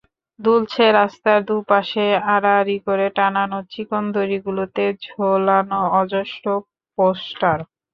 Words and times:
দুলছে 0.39 0.83
রাস্তার 0.93 1.39
দুই 1.47 1.61
পাশে 1.71 2.03
আড়াআড়ি 2.33 2.77
করে 2.87 3.05
টানানো 3.17 3.59
চিকন 3.71 4.03
দড়িগুলোতে 4.15 4.83
ঝোলানো 5.05 5.79
অজস্র 6.01 6.45
পোস্টার। 6.97 7.57